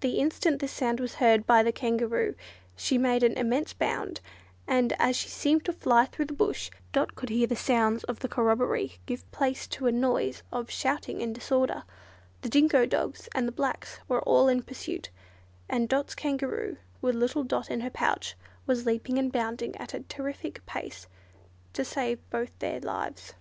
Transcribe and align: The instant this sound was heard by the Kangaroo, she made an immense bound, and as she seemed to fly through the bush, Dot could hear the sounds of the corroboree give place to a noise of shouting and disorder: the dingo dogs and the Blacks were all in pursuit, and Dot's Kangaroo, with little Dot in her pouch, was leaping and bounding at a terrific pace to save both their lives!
The 0.00 0.12
instant 0.18 0.60
this 0.60 0.72
sound 0.72 1.00
was 1.00 1.16
heard 1.16 1.46
by 1.46 1.62
the 1.62 1.70
Kangaroo, 1.70 2.34
she 2.76 2.96
made 2.96 3.22
an 3.22 3.36
immense 3.36 3.74
bound, 3.74 4.22
and 4.66 4.94
as 4.98 5.16
she 5.16 5.28
seemed 5.28 5.66
to 5.66 5.72
fly 5.74 6.06
through 6.06 6.24
the 6.24 6.32
bush, 6.32 6.70
Dot 6.94 7.14
could 7.14 7.28
hear 7.28 7.46
the 7.46 7.54
sounds 7.56 8.02
of 8.04 8.20
the 8.20 8.26
corroboree 8.28 9.00
give 9.04 9.30
place 9.32 9.66
to 9.66 9.86
a 9.86 9.92
noise 9.92 10.42
of 10.50 10.70
shouting 10.70 11.20
and 11.20 11.34
disorder: 11.34 11.84
the 12.40 12.48
dingo 12.48 12.86
dogs 12.86 13.28
and 13.34 13.46
the 13.46 13.52
Blacks 13.52 14.00
were 14.08 14.22
all 14.22 14.48
in 14.48 14.62
pursuit, 14.62 15.10
and 15.68 15.90
Dot's 15.90 16.14
Kangaroo, 16.14 16.78
with 17.02 17.14
little 17.14 17.44
Dot 17.44 17.70
in 17.70 17.82
her 17.82 17.90
pouch, 17.90 18.36
was 18.66 18.86
leaping 18.86 19.18
and 19.18 19.30
bounding 19.30 19.76
at 19.76 19.92
a 19.92 20.00
terrific 20.04 20.64
pace 20.64 21.06
to 21.74 21.84
save 21.84 22.18
both 22.30 22.58
their 22.60 22.80
lives! 22.80 23.34